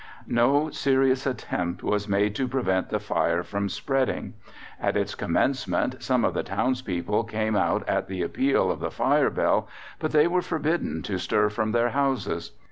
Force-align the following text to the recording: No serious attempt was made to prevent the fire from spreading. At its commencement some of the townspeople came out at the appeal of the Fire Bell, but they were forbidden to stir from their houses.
No 0.25 0.71
serious 0.71 1.27
attempt 1.27 1.83
was 1.83 2.07
made 2.07 2.33
to 2.35 2.47
prevent 2.47 2.89
the 2.89 2.99
fire 2.99 3.43
from 3.43 3.69
spreading. 3.69 4.33
At 4.79 4.97
its 4.97 5.13
commencement 5.13 6.01
some 6.01 6.25
of 6.25 6.33
the 6.33 6.41
townspeople 6.41 7.25
came 7.25 7.55
out 7.55 7.87
at 7.87 8.07
the 8.07 8.23
appeal 8.23 8.71
of 8.71 8.79
the 8.79 8.89
Fire 8.89 9.29
Bell, 9.29 9.67
but 9.99 10.09
they 10.11 10.25
were 10.25 10.41
forbidden 10.41 11.03
to 11.03 11.19
stir 11.19 11.49
from 11.49 11.71
their 11.71 11.89
houses. 11.89 12.53